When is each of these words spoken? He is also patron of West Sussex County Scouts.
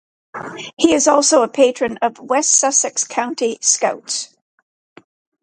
He 0.79 0.95
is 0.95 1.07
also 1.07 1.45
patron 1.45 1.97
of 2.01 2.17
West 2.17 2.53
Sussex 2.53 3.03
County 3.03 3.59
Scouts. 3.61 4.35